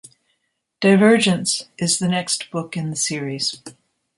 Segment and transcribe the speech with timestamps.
[0.79, 3.61] "Divergence" is the next book in the series.